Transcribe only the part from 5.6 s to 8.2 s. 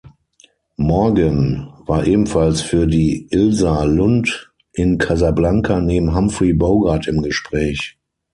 neben Humphrey Bogart im Gespräch.